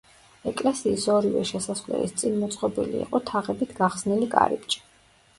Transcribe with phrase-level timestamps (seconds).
[0.51, 4.81] ეკლესიის ორივე შესასვლელის წინ მოწყობილი იყო თაღებით გახსნილი კარიბჭე.